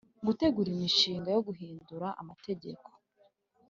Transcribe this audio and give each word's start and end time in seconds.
Gutegura 0.27 0.69
imishinga 0.75 1.27
yo 1.35 1.41
guhindura 1.47 2.07
amategeko 2.21 2.87